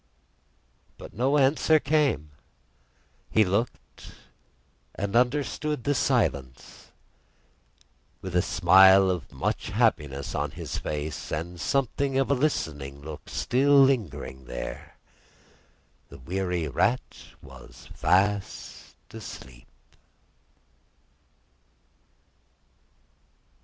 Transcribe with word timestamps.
But 0.97 1.13
no 1.13 1.37
answer 1.37 1.79
came. 1.79 2.31
He 3.29 3.45
looked, 3.45 4.11
and 4.95 5.15
understood 5.15 5.83
the 5.83 5.93
silence. 5.93 6.87
With 8.19 8.35
a 8.35 8.41
smile 8.41 9.11
of 9.11 9.31
much 9.31 9.67
happiness 9.67 10.33
on 10.33 10.49
his 10.49 10.79
face, 10.79 11.31
and 11.31 11.61
something 11.61 12.17
of 12.17 12.31
a 12.31 12.33
listening 12.33 12.99
look 13.03 13.29
still 13.29 13.79
lingering 13.79 14.45
there, 14.45 14.97
the 16.09 16.17
weary 16.17 16.67
Rat 16.67 17.19
was 17.43 17.87
fast 17.95 18.95
asleep. 19.13 19.67